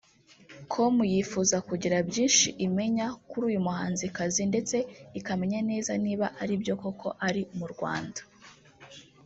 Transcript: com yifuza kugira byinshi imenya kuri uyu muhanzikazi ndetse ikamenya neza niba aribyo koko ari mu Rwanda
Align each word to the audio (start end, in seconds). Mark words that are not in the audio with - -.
com 0.71 0.95
yifuza 1.13 1.57
kugira 1.67 1.97
byinshi 2.09 2.47
imenya 2.65 3.07
kuri 3.29 3.43
uyu 3.49 3.65
muhanzikazi 3.67 4.41
ndetse 4.51 4.75
ikamenya 5.19 5.59
neza 5.69 5.91
niba 6.05 6.25
aribyo 6.41 6.73
koko 6.81 7.07
ari 7.27 7.43
mu 7.57 7.65
Rwanda 7.75 8.21